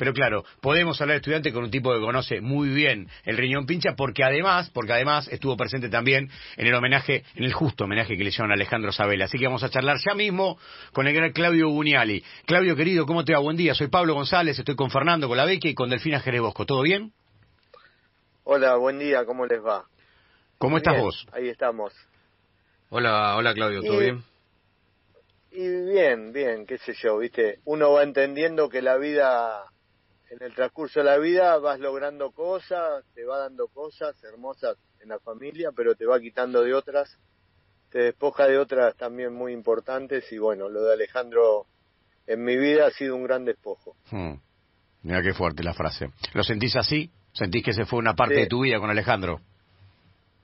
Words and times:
pero 0.00 0.14
claro, 0.14 0.44
podemos 0.62 0.98
hablar 1.02 1.16
de 1.16 1.18
estudiante 1.18 1.52
con 1.52 1.64
un 1.64 1.70
tipo 1.70 1.92
que 1.92 2.00
conoce 2.00 2.40
muy 2.40 2.70
bien 2.70 3.06
el 3.26 3.36
riñón 3.36 3.66
pincha, 3.66 3.96
porque 3.98 4.24
además, 4.24 4.70
porque 4.70 4.94
además 4.94 5.28
estuvo 5.28 5.58
presente 5.58 5.90
también 5.90 6.30
en 6.56 6.66
el 6.66 6.72
homenaje, 6.72 7.22
en 7.34 7.44
el 7.44 7.52
justo 7.52 7.84
homenaje 7.84 8.16
que 8.16 8.22
le 8.24 8.30
hicieron 8.30 8.50
a 8.50 8.54
Alejandro 8.54 8.92
Sabela. 8.92 9.26
Así 9.26 9.36
que 9.36 9.44
vamos 9.44 9.62
a 9.62 9.68
charlar 9.68 9.98
ya 9.98 10.14
mismo 10.14 10.58
con 10.94 11.06
el 11.06 11.12
gran 11.12 11.32
Claudio 11.32 11.68
Buniali. 11.68 12.24
Claudio, 12.46 12.76
querido, 12.76 13.04
¿cómo 13.04 13.26
te 13.26 13.34
va? 13.34 13.40
Buen 13.40 13.58
día, 13.58 13.74
soy 13.74 13.88
Pablo 13.88 14.14
González, 14.14 14.58
estoy 14.58 14.74
con 14.74 14.90
Fernando, 14.90 15.28
con 15.28 15.36
la 15.36 15.44
Becky 15.44 15.68
y 15.68 15.74
con 15.74 15.90
Delfina 15.90 16.18
Jerez 16.20 16.40
Bosco. 16.40 16.64
¿Todo 16.64 16.80
bien? 16.80 17.12
Hola, 18.44 18.76
buen 18.76 18.98
día, 18.98 19.26
¿cómo 19.26 19.44
les 19.44 19.62
va? 19.62 19.84
¿Cómo 20.56 20.78
estás 20.78 20.98
vos? 20.98 21.26
Ahí 21.30 21.50
estamos. 21.50 21.92
Hola, 22.88 23.36
hola 23.36 23.52
Claudio, 23.52 23.82
¿todo 23.82 23.98
bien? 23.98 24.24
Y 25.52 25.68
bien, 25.68 26.32
bien, 26.32 26.64
qué 26.64 26.78
sé 26.78 26.94
yo, 27.02 27.18
viste, 27.18 27.58
uno 27.66 27.92
va 27.92 28.02
entendiendo 28.02 28.70
que 28.70 28.80
la 28.80 28.96
vida, 28.96 29.64
en 30.30 30.42
el 30.42 30.54
transcurso 30.54 31.00
de 31.00 31.06
la 31.06 31.18
vida 31.18 31.58
vas 31.58 31.78
logrando 31.80 32.30
cosas, 32.30 33.04
te 33.14 33.24
va 33.24 33.38
dando 33.38 33.68
cosas 33.68 34.22
hermosas 34.24 34.76
en 35.00 35.08
la 35.08 35.18
familia, 35.18 35.70
pero 35.74 35.94
te 35.94 36.06
va 36.06 36.20
quitando 36.20 36.62
de 36.62 36.72
otras, 36.72 37.18
te 37.90 37.98
despoja 37.98 38.46
de 38.46 38.58
otras 38.58 38.96
también 38.96 39.34
muy 39.34 39.52
importantes 39.52 40.30
y 40.32 40.38
bueno, 40.38 40.68
lo 40.68 40.82
de 40.84 40.92
Alejandro 40.94 41.66
en 42.26 42.44
mi 42.44 42.56
vida 42.56 42.86
ha 42.86 42.90
sido 42.90 43.16
un 43.16 43.24
gran 43.24 43.44
despojo. 43.44 43.96
Hmm. 44.10 44.34
Mira 45.02 45.22
qué 45.22 45.34
fuerte 45.34 45.62
la 45.62 45.74
frase. 45.74 46.10
¿Lo 46.34 46.42
sentís 46.42 46.76
así? 46.76 47.10
¿Sentís 47.32 47.64
que 47.64 47.72
se 47.72 47.84
fue 47.84 47.98
una 47.98 48.14
parte 48.14 48.34
de 48.34 48.46
tu 48.46 48.62
vida 48.62 48.78
con 48.78 48.90
Alejandro? 48.90 49.40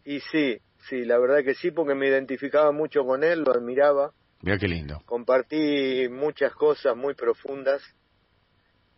Y 0.05 0.21
sí, 0.21 0.59
sí, 0.89 1.05
la 1.05 1.19
verdad 1.19 1.45
que 1.45 1.55
sí, 1.55 1.71
porque 1.71 1.95
me 1.95 2.09
identificaba 2.09 2.73
mucho 2.73 3.05
con 3.05 3.23
él, 3.23 3.43
lo 3.43 3.53
admiraba 3.53 4.13
Mira 4.43 4.59
qué 4.59 4.69
lindo. 4.69 5.03
Compartí 5.07 6.09
muchas 6.09 6.53
cosas 6.53 6.97
muy 6.97 7.15
profundas. 7.15 7.83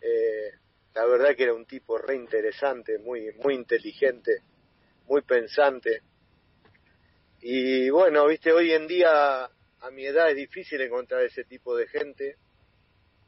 Eh, 0.01 0.51
la 0.99 1.07
verdad 1.07 1.37
que 1.37 1.45
era 1.45 1.55
un 1.55 1.65
tipo 1.65 1.97
re 1.97 2.17
interesante, 2.17 2.99
muy, 2.99 3.31
muy 3.45 3.55
inteligente, 3.55 4.43
muy 5.07 5.23
pensante. 5.23 6.03
Y 7.41 7.89
bueno, 7.89 8.27
viste, 8.27 8.53
hoy 8.53 8.73
en 8.73 8.89
día 8.89 9.45
a 9.45 9.91
mi 9.93 10.05
edad 10.05 10.29
es 10.31 10.35
difícil 10.35 10.81
encontrar 10.81 11.23
ese 11.23 11.45
tipo 11.45 11.77
de 11.77 11.87
gente. 11.87 12.37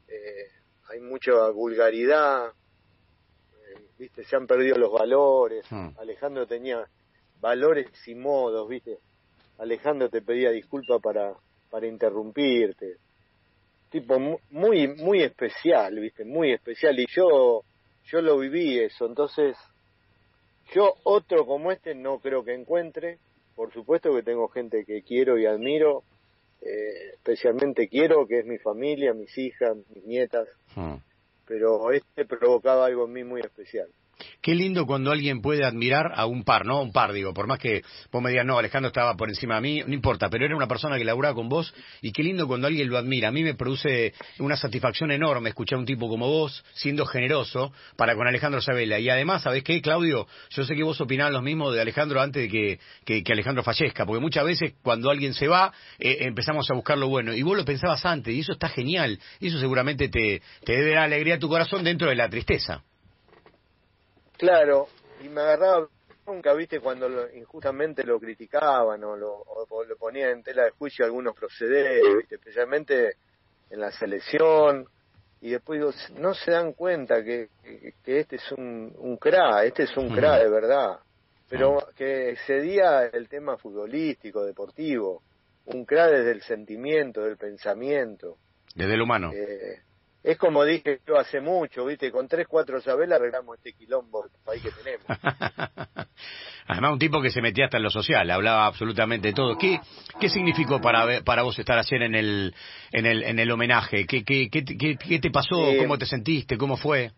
Eh, 0.09 0.47
hay 0.89 0.99
mucha 0.99 1.49
vulgaridad, 1.51 2.49
eh, 2.49 3.79
viste, 3.97 4.25
se 4.25 4.35
han 4.35 4.47
perdido 4.47 4.77
los 4.77 4.91
valores. 4.91 5.65
Hmm. 5.71 5.91
Alejandro 5.97 6.45
tenía 6.45 6.85
valores 7.39 7.87
y 8.05 8.15
modos, 8.15 8.67
viste. 8.67 8.99
Alejandro 9.59 10.09
te 10.09 10.21
pedía 10.21 10.51
disculpas 10.51 11.01
para 11.01 11.37
para 11.69 11.87
interrumpirte. 11.87 12.97
Tipo 13.91 14.19
muy 14.49 14.87
muy 14.87 15.21
especial, 15.21 15.99
¿viste? 15.99 16.25
Muy 16.25 16.53
especial 16.53 16.99
y 16.99 17.05
yo 17.07 17.63
yo 18.05 18.21
lo 18.21 18.39
viví 18.39 18.79
eso, 18.79 19.05
entonces 19.05 19.55
yo 20.73 20.95
otro 21.03 21.45
como 21.45 21.71
este 21.71 21.93
no 21.93 22.19
creo 22.19 22.43
que 22.43 22.53
encuentre. 22.53 23.19
Por 23.55 23.71
supuesto 23.73 24.15
que 24.15 24.23
tengo 24.23 24.47
gente 24.47 24.85
que 24.85 25.03
quiero 25.03 25.37
y 25.37 25.45
admiro, 25.45 26.03
eh, 26.61 27.11
especialmente 27.13 27.89
quiero, 27.89 28.25
que 28.25 28.39
es 28.39 28.45
mi 28.45 28.57
familia, 28.57 29.13
mis 29.13 29.37
hijas, 29.37 29.75
mis 29.93 30.05
nietas, 30.05 30.47
hmm. 30.75 30.95
pero 31.45 31.91
este 31.91 32.25
provocaba 32.25 32.85
algo 32.85 33.05
en 33.05 33.13
mí 33.13 33.23
muy 33.23 33.41
especial. 33.41 33.89
Qué 34.41 34.55
lindo 34.55 34.85
cuando 34.85 35.11
alguien 35.11 35.41
puede 35.41 35.65
admirar 35.65 36.11
a 36.15 36.25
un 36.25 36.43
par, 36.43 36.65
¿no? 36.65 36.81
Un 36.81 36.91
par, 36.91 37.13
digo, 37.13 37.33
por 37.33 37.47
más 37.47 37.59
que 37.59 37.81
vos 38.11 38.21
me 38.21 38.31
digas, 38.31 38.45
no, 38.45 38.57
Alejandro 38.57 38.87
estaba 38.87 39.15
por 39.15 39.29
encima 39.29 39.55
de 39.55 39.61
mí, 39.61 39.83
no 39.85 39.93
importa, 39.93 40.29
pero 40.29 40.45
era 40.45 40.55
una 40.55 40.67
persona 40.67 40.97
que 40.97 41.05
laburaba 41.05 41.35
con 41.35 41.49
vos 41.49 41.73
y 42.01 42.11
qué 42.11 42.23
lindo 42.23 42.47
cuando 42.47 42.67
alguien 42.67 42.89
lo 42.89 42.97
admira. 42.97 43.29
A 43.29 43.31
mí 43.31 43.43
me 43.43 43.53
produce 43.53 44.13
una 44.39 44.57
satisfacción 44.57 45.11
enorme 45.11 45.49
escuchar 45.49 45.77
a 45.77 45.79
un 45.79 45.85
tipo 45.85 46.09
como 46.09 46.27
vos 46.27 46.63
siendo 46.73 47.05
generoso 47.05 47.71
para 47.95 48.15
con 48.15 48.27
Alejandro 48.27 48.61
Sabela. 48.61 48.99
Y 48.99 49.09
además, 49.09 49.43
¿sabés 49.43 49.63
qué, 49.63 49.81
Claudio? 49.81 50.27
Yo 50.49 50.63
sé 50.63 50.75
que 50.75 50.83
vos 50.83 50.99
opinabas 51.01 51.33
lo 51.33 51.41
mismo 51.41 51.71
de 51.71 51.81
Alejandro 51.81 52.21
antes 52.21 52.43
de 52.43 52.79
que, 53.05 53.23
que, 53.23 53.31
Alejandro 53.31 53.63
fallezca, 53.63 54.05
porque 54.05 54.21
muchas 54.21 54.45
veces 54.45 54.73
cuando 54.81 55.09
alguien 55.09 55.33
se 55.33 55.47
va 55.47 55.71
eh, 55.99 56.17
empezamos 56.21 56.69
a 56.69 56.73
buscar 56.73 56.97
lo 56.97 57.07
bueno. 57.07 57.33
Y 57.33 57.41
vos 57.43 57.57
lo 57.57 57.65
pensabas 57.65 58.05
antes, 58.05 58.33
y 58.33 58.39
eso 58.39 58.53
está 58.53 58.69
genial. 58.69 59.19
Y 59.39 59.47
eso 59.47 59.59
seguramente 59.59 60.09
te, 60.09 60.41
te 60.63 60.73
debe 60.73 60.91
dar 60.95 61.03
alegría 61.03 61.35
a 61.35 61.39
tu 61.39 61.47
corazón 61.47 61.83
dentro 61.83 62.09
de 62.09 62.15
la 62.15 62.29
tristeza. 62.29 62.83
Claro, 64.41 64.87
y 65.23 65.29
me 65.29 65.41
agarraba 65.41 65.87
nunca, 66.25 66.51
viste, 66.55 66.79
cuando 66.79 67.29
injustamente 67.31 68.03
lo 68.03 68.19
criticaban 68.19 69.03
o 69.03 69.15
lo, 69.15 69.45
ponían 69.99 70.31
en 70.31 70.41
tela 70.41 70.63
de 70.63 70.71
juicio 70.71 71.05
algunos 71.05 71.35
procederes, 71.35 72.01
viste, 72.17 72.35
especialmente 72.35 73.17
en 73.69 73.79
la 73.79 73.91
selección, 73.91 74.87
y 75.41 75.51
después 75.51 75.79
digo, 75.79 75.91
no 76.19 76.33
se 76.33 76.49
dan 76.49 76.73
cuenta 76.73 77.23
que, 77.23 77.49
que, 78.03 78.19
este 78.19 78.37
es 78.37 78.51
un, 78.53 78.91
un 78.97 79.17
cra, 79.17 79.63
este 79.63 79.83
es 79.83 79.95
un 79.95 80.09
cra 80.09 80.39
de 80.39 80.49
verdad, 80.49 80.97
pero 81.47 81.77
que 81.95 82.31
excedía 82.31 83.05
el 83.13 83.29
tema 83.29 83.57
futbolístico, 83.57 84.43
deportivo, 84.43 85.21
un 85.65 85.85
cra 85.85 86.07
desde 86.07 86.31
el 86.31 86.41
sentimiento, 86.41 87.21
del 87.21 87.37
pensamiento. 87.37 88.37
Desde 88.73 88.95
el 88.95 89.01
humano. 89.03 89.31
Eh, 89.33 89.81
es 90.23 90.37
como 90.37 90.63
dije 90.63 90.99
yo 91.07 91.17
hace 91.17 91.41
mucho, 91.41 91.85
¿viste? 91.85 92.11
Con 92.11 92.27
tres, 92.27 92.47
cuatro 92.47 92.79
sabelas 92.79 93.19
arreglamos 93.19 93.57
este 93.57 93.73
quilombo 93.73 94.27
país 94.45 94.61
que 94.61 94.71
tenemos. 94.71 95.05
Además, 96.67 96.93
un 96.93 96.99
tipo 96.99 97.21
que 97.21 97.31
se 97.31 97.41
metía 97.41 97.65
hasta 97.65 97.77
en 97.77 97.83
lo 97.83 97.89
social, 97.89 98.29
hablaba 98.29 98.65
absolutamente 98.65 99.33
todo. 99.33 99.57
¿Qué, 99.57 99.79
qué 100.19 100.29
significó 100.29 100.79
para, 100.79 101.21
para 101.21 101.41
vos 101.41 101.57
estar 101.57 101.77
ayer 101.77 102.03
en 102.03 102.15
el, 102.15 102.55
en 102.91 103.05
el, 103.05 103.23
en 103.23 103.39
el 103.39 103.51
homenaje? 103.51 104.05
¿Qué, 104.05 104.23
qué, 104.23 104.49
qué, 104.49 104.63
qué, 104.63 105.19
te 105.19 105.31
pasó? 105.31 105.57
¿Cómo 105.79 105.97
te 105.97 106.05
sentiste? 106.05 106.57
¿Cómo 106.57 106.77
fue? 106.77 107.11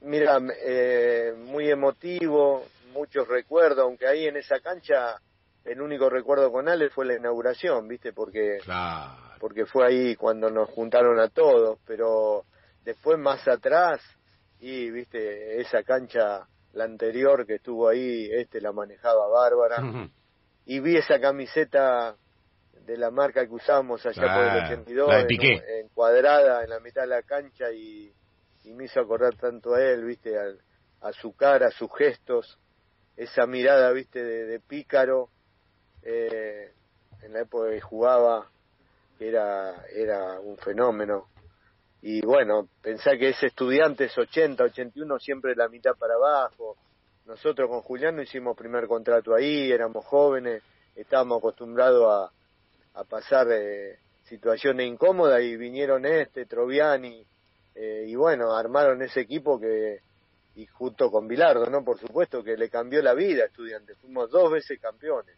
Mira, 0.00 0.38
eh, 0.64 1.32
muy 1.36 1.68
emotivo, 1.68 2.64
muchos 2.92 3.26
recuerdos, 3.26 3.80
aunque 3.80 4.06
ahí 4.06 4.26
en 4.26 4.36
esa 4.36 4.60
cancha 4.60 5.20
el 5.64 5.80
único 5.80 6.08
recuerdo 6.08 6.52
con 6.52 6.68
Ale 6.68 6.90
fue 6.90 7.04
la 7.04 7.16
inauguración, 7.16 7.88
¿viste? 7.88 8.12
Porque 8.12 8.58
porque 9.38 9.66
fue 9.66 9.86
ahí 9.86 10.16
cuando 10.16 10.50
nos 10.50 10.70
juntaron 10.70 11.18
a 11.18 11.28
todos, 11.28 11.78
pero 11.86 12.44
después 12.84 13.18
más 13.18 13.46
atrás, 13.48 14.00
y 14.60 14.90
viste, 14.90 15.60
esa 15.60 15.82
cancha, 15.82 16.46
la 16.72 16.84
anterior 16.84 17.46
que 17.46 17.56
estuvo 17.56 17.88
ahí, 17.88 18.28
este 18.32 18.60
la 18.60 18.72
manejaba 18.72 19.28
Bárbara, 19.28 20.08
y 20.64 20.80
vi 20.80 20.96
esa 20.96 21.20
camiseta 21.20 22.16
de 22.86 22.96
la 22.96 23.10
marca 23.10 23.46
que 23.46 23.52
usamos 23.52 24.04
allá 24.06 24.34
por 24.34 24.44
el 24.44 24.64
82, 24.64 25.12
encuadrada 25.80 26.62
en 26.62 26.70
la 26.70 26.80
mitad 26.80 27.02
de 27.02 27.08
la 27.08 27.22
cancha 27.22 27.70
y, 27.72 28.12
me 28.64 28.84
hizo 28.84 29.00
acordar 29.00 29.36
tanto 29.36 29.74
a 29.74 29.82
él, 29.82 30.04
viste, 30.04 30.36
a, 31.00 31.12
su 31.12 31.36
cara, 31.36 31.68
a 31.68 31.70
sus 31.70 31.88
gestos, 31.96 32.58
esa 33.16 33.46
mirada, 33.46 33.92
viste, 33.92 34.22
de, 34.24 34.58
pícaro, 34.58 35.28
eh, 36.02 36.72
en 37.22 37.32
la 37.32 37.42
época 37.42 37.70
que 37.70 37.80
jugaba 37.80 38.50
era, 39.18 39.84
era 39.94 40.40
un 40.40 40.56
fenómeno. 40.58 41.28
Y 42.02 42.20
bueno, 42.20 42.68
pensá 42.82 43.16
que 43.18 43.30
ese 43.30 43.46
estudiante 43.46 44.04
es 44.04 44.16
80, 44.16 44.62
81, 44.64 45.18
siempre 45.18 45.54
la 45.56 45.68
mitad 45.68 45.96
para 45.96 46.14
abajo. 46.14 46.76
Nosotros 47.26 47.68
con 47.68 47.80
Julián 47.82 48.16
no 48.16 48.22
hicimos 48.22 48.56
primer 48.56 48.86
contrato 48.86 49.34
ahí, 49.34 49.72
éramos 49.72 50.04
jóvenes, 50.04 50.62
estábamos 50.94 51.38
acostumbrados 51.38 52.06
a, 52.06 53.00
a 53.00 53.04
pasar 53.04 53.48
eh, 53.50 53.98
situaciones 54.24 54.86
incómodas 54.86 55.42
y 55.42 55.56
vinieron 55.56 56.06
este, 56.06 56.46
Troviani, 56.46 57.26
eh, 57.74 58.04
y 58.06 58.14
bueno, 58.14 58.54
armaron 58.54 59.02
ese 59.02 59.20
equipo 59.20 59.58
que, 59.58 60.00
y 60.54 60.66
junto 60.66 61.10
con 61.10 61.26
Bilardo, 61.26 61.66
¿no? 61.66 61.84
Por 61.84 61.98
supuesto 61.98 62.44
que 62.44 62.56
le 62.56 62.70
cambió 62.70 63.02
la 63.02 63.14
vida 63.14 63.42
a 63.42 63.46
estudiantes, 63.46 63.98
fuimos 63.98 64.30
dos 64.30 64.52
veces 64.52 64.78
campeones 64.80 65.36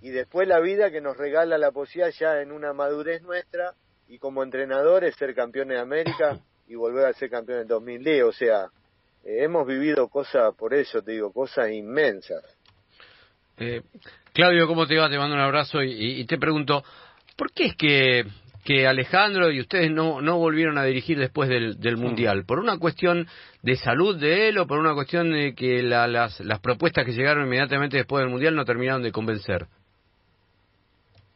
y 0.00 0.10
después 0.10 0.46
la 0.46 0.60
vida 0.60 0.90
que 0.90 1.00
nos 1.00 1.16
regala 1.16 1.58
la 1.58 1.72
posibilidad 1.72 2.12
ya 2.18 2.40
en 2.40 2.52
una 2.52 2.72
madurez 2.72 3.22
nuestra 3.22 3.74
y 4.08 4.18
como 4.18 4.42
entrenadores 4.42 5.16
ser 5.16 5.34
campeones 5.34 5.76
de 5.76 5.82
América 5.82 6.38
y 6.68 6.74
volver 6.74 7.06
a 7.06 7.12
ser 7.12 7.30
campeones 7.30 7.62
en 7.62 7.68
2010, 7.68 8.22
o 8.24 8.32
sea, 8.32 8.66
eh, 9.24 9.44
hemos 9.44 9.66
vivido 9.66 10.08
cosas, 10.08 10.54
por 10.56 10.74
eso 10.74 11.02
te 11.02 11.12
digo, 11.12 11.32
cosas 11.32 11.70
inmensas. 11.70 12.42
Eh, 13.58 13.82
Claudio, 14.32 14.66
¿cómo 14.66 14.86
te 14.86 14.96
va? 14.96 15.08
Te 15.08 15.18
mando 15.18 15.34
un 15.34 15.40
abrazo 15.40 15.82
y, 15.82 16.24
te 16.26 16.38
pregunto, 16.38 16.84
¿por 17.36 17.52
qué 17.52 17.66
es 17.66 17.76
que, 17.76 18.26
que 18.64 18.86
Alejandro 18.86 19.50
y 19.50 19.60
ustedes 19.60 19.90
no, 19.90 20.20
no 20.20 20.38
volvieron 20.38 20.76
a 20.76 20.84
dirigir 20.84 21.18
después 21.18 21.48
del, 21.48 21.80
del 21.80 21.96
Mundial? 21.96 22.44
¿Por 22.44 22.58
una 22.58 22.78
cuestión 22.78 23.26
de 23.62 23.76
salud 23.76 24.20
de 24.20 24.48
él 24.48 24.58
o 24.58 24.66
por 24.66 24.78
una 24.78 24.94
cuestión 24.94 25.32
de 25.32 25.54
que 25.54 25.82
las, 25.82 26.38
las 26.40 26.60
propuestas 26.60 27.06
que 27.06 27.12
llegaron 27.12 27.46
inmediatamente 27.46 27.96
después 27.96 28.22
del 28.22 28.30
Mundial 28.30 28.54
no 28.54 28.66
terminaron 28.66 29.02
de 29.02 29.12
convencer? 29.12 29.66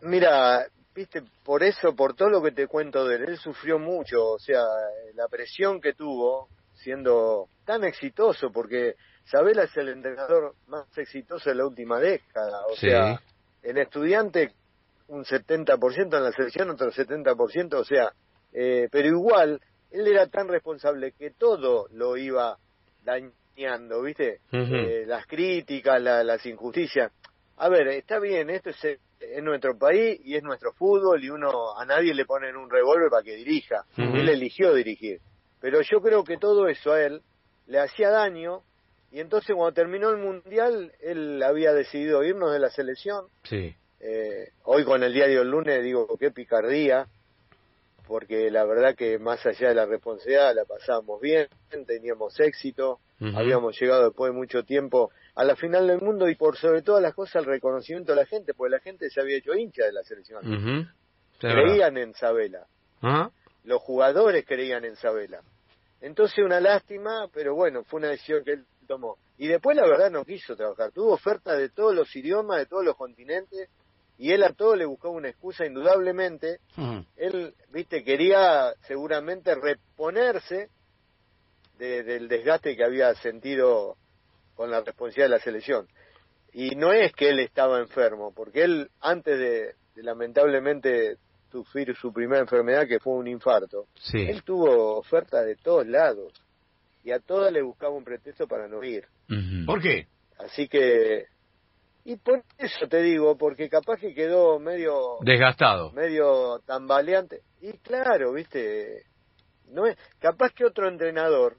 Mira, 0.02 0.67
viste, 0.94 1.23
por 1.44 1.62
eso, 1.62 1.94
por 1.94 2.14
todo 2.14 2.31
lo 2.31 2.43
que 2.43 2.52
te 2.52 2.67
cuento 2.67 3.06
de 3.06 3.17
él, 3.17 3.25
él 3.29 3.38
sufrió 3.38 3.79
mucho, 3.79 4.32
o 4.32 4.38
sea, 4.38 4.62
la 5.14 5.29
presión 5.29 5.81
que 5.81 5.93
tuvo 5.93 6.49
siendo 6.75 7.49
tan 7.64 7.85
exitoso, 7.85 8.50
porque 8.50 8.94
Sabela 9.25 9.64
es 9.64 9.76
el 9.76 9.88
entrenador 9.88 10.55
más 10.67 10.87
exitoso 10.97 11.50
de 11.50 11.56
la 11.56 11.67
última 11.67 12.00
década, 12.00 12.64
o 12.67 12.76
sea, 12.76 13.20
en 13.62 13.79
estudiante 13.79 14.52
un 15.08 15.25
70%, 15.25 16.17
en 16.17 16.25
la 16.25 16.32
selección 16.32 16.70
otro 16.70 16.91
70%, 16.91 17.75
o 17.75 17.85
sea, 17.85 18.12
eh, 18.53 18.88
pero 18.91 19.08
igual 19.08 19.61
él 19.91 20.06
era 20.06 20.26
tan 20.29 20.49
responsable 20.49 21.12
que 21.12 21.32
todo 21.32 21.87
lo 21.93 22.17
iba 22.17 22.56
dañando, 23.05 24.03
¿viste? 24.03 24.41
Eh, 24.53 25.05
las 25.06 25.26
críticas, 25.26 26.00
las 26.00 26.46
injusticias. 26.46 27.12
A 27.56 27.69
ver, 27.69 27.88
está 27.88 28.19
bien, 28.19 28.50
esto 28.50 28.70
es, 28.70 28.99
es, 29.20 29.43
nuestro 29.43 29.78
país 29.78 30.20
y 30.25 30.34
es 30.34 30.43
nuestro 30.43 30.72
fútbol 30.72 31.22
y 31.22 31.31
uno 31.31 31.78
a 31.78 31.84
nadie 31.84 32.14
le 32.14 32.25
ponen 32.25 32.56
un 32.56 32.70
revólver 32.70 33.11
para 33.11 33.22
que 33.22 33.37
dirija. 33.37 33.84
Él 33.96 34.28
eligió 34.28 34.75
dirigir. 34.75 35.20
Pero 35.61 35.81
yo 35.82 36.00
creo 36.00 36.25
que 36.25 36.38
todo 36.38 36.69
eso 36.69 36.93
a 36.93 37.02
él 37.02 37.22
le 37.67 37.78
hacía 37.78 38.11
daño 38.11 38.62
y 39.12 39.20
entonces 39.20 39.55
cuando 39.55 39.72
terminó 39.75 40.11
el 40.11 40.19
mundial 40.19 40.93
él 41.00 41.43
había 41.43 41.72
decidido 41.72 42.25
irnos 42.25 42.52
de 42.52 42.58
la 42.58 42.70
selección. 42.70 43.26
Sí. 43.44 43.75
Eh, 44.00 44.49
hoy 44.64 44.84
con 44.84 45.02
el 45.02 45.12
diario 45.12 45.43
el 45.43 45.50
lunes 45.50 45.82
digo 45.82 46.08
qué 46.19 46.31
picardía 46.31 47.06
porque 48.11 48.50
la 48.50 48.64
verdad 48.64 48.96
que 48.96 49.20
más 49.20 49.44
allá 49.46 49.69
de 49.69 49.75
la 49.75 49.87
responsabilidad 49.87 50.52
la 50.52 50.64
pasábamos 50.64 51.20
bien, 51.20 51.46
teníamos 51.87 52.40
éxito, 52.40 52.99
habíamos 53.34 53.78
llegado 53.78 54.05
después 54.05 54.32
de 54.32 54.38
mucho 54.38 54.64
tiempo 54.64 55.11
a 55.34 55.44
la 55.44 55.56
final 55.56 55.87
del 55.87 56.00
mundo 56.00 56.28
y 56.28 56.34
por 56.34 56.56
sobre 56.56 56.82
todas 56.82 57.02
las 57.02 57.14
cosas 57.14 57.43
el 57.43 57.46
reconocimiento 57.46 58.12
de 58.12 58.17
la 58.17 58.26
gente, 58.26 58.55
porque 58.55 58.70
la 58.72 58.81
gente 58.81 59.11
se 59.11 59.20
había 59.20 59.37
hecho 59.37 59.55
hincha 59.55 59.84
de 59.84 59.93
la 59.93 60.02
selección. 60.02 60.90
Creían 61.38 61.96
en 61.96 62.14
Sabela. 62.14 62.67
Los 63.64 63.82
jugadores 63.82 64.44
creían 64.46 64.84
en 64.84 64.96
Sabela. 64.96 65.40
Entonces 66.00 66.38
una 66.44 66.61
lástima, 66.61 67.28
pero 67.32 67.55
bueno, 67.55 67.84
fue 67.84 67.99
una 67.99 68.08
decisión 68.08 68.43
que 68.44 68.52
él 68.52 68.64
tomó. 68.87 69.19
Y 69.38 69.49
después 69.49 69.76
la 69.76 69.87
verdad 69.87 70.11
no 70.11 70.25
quiso 70.25 70.56
trabajar. 70.56 70.90
Tuvo 70.93 71.12
ofertas 71.12 71.58
de 71.58 71.69
todos 71.69 71.94
los 71.94 72.14
idiomas, 72.17 72.58
de 72.58 72.67
todos 72.67 72.84
los 72.84 72.96
continentes, 72.96 73.69
y 74.19 74.32
él 74.32 74.43
a 74.43 74.52
todo 74.52 74.76
le 74.76 74.84
buscaba 74.84 75.14
una 75.14 75.28
excusa 75.31 75.64
indudablemente. 75.64 76.61
Él, 77.17 77.55
viste, 77.70 78.05
quería 78.05 78.75
seguramente 78.87 79.55
reponerse 79.55 80.69
del 81.81 82.29
desgaste 82.29 82.77
que 82.77 82.85
había 82.85 83.15
sentido 83.15 83.97
con 84.55 84.71
la 84.71 84.81
responsabilidad 84.81 85.27
de 85.27 85.37
la 85.37 85.41
selección. 85.41 85.88
Y 86.53 86.71
no 86.77 86.93
es 86.93 87.12
que 87.12 87.31
él 87.31 87.41
estaba 87.41 87.79
enfermo, 87.79 88.32
porque 88.35 88.62
él 88.62 88.91
antes 89.00 89.38
de 89.38 89.75
lamentablemente 90.03 91.17
sufrir 91.50 91.94
su 91.97 92.12
primera 92.12 92.41
enfermedad, 92.41 92.87
que 92.87 93.00
fue 93.00 93.15
un 93.15 93.27
infarto, 93.27 93.87
él 94.12 94.43
tuvo 94.44 94.99
ofertas 94.99 95.44
de 95.44 95.56
todos 95.56 95.87
lados 95.87 96.32
y 97.03 97.12
a 97.12 97.19
todas 97.19 97.53
le 97.53 97.62
buscaba 97.62 97.94
un 97.94 98.05
pretexto 98.05 98.47
para 98.47 98.69
no 98.69 98.82
ir. 98.85 99.06
¿Por 99.67 99.81
qué? 99.81 100.06
Así 100.38 100.69
que 100.69 101.27
y 102.05 102.17
por 102.17 102.43
eso 102.56 102.88
te 102.88 103.03
digo, 103.03 103.37
porque 103.37 103.69
capaz 103.69 104.00
que 104.00 104.15
quedó 104.15 104.59
medio 104.59 105.19
desgastado, 105.21 105.93
medio 105.93 106.61
tambaleante. 106.67 107.43
Y 107.61 107.73
claro, 107.79 108.32
viste, 108.32 109.05
no 109.69 109.87
es 109.87 109.97
capaz 110.19 110.53
que 110.53 110.65
otro 110.65 110.88
entrenador. 110.88 111.56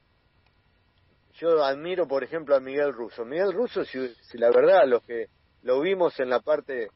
Yo 1.33 1.63
admiro, 1.63 2.07
por 2.07 2.23
ejemplo, 2.23 2.55
a 2.55 2.59
Miguel 2.59 2.93
Russo. 2.93 3.25
Miguel 3.25 3.53
Russo, 3.53 3.83
si, 3.85 4.07
si 4.21 4.37
la 4.37 4.49
verdad, 4.49 4.85
los 4.85 5.03
que 5.03 5.27
lo 5.63 5.79
vimos 5.81 6.19
en 6.19 6.29
la 6.29 6.39
parte 6.39 6.89